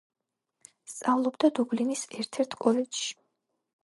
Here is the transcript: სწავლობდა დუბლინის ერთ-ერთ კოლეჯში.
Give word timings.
სწავლობდა 0.93 1.51
დუბლინის 1.59 2.01
ერთ-ერთ 2.23 2.57
კოლეჯში. 2.65 3.13